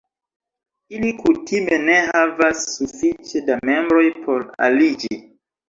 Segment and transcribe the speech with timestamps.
[0.99, 5.23] Ili kutime ne havas sufiĉe da membroj por aliĝi.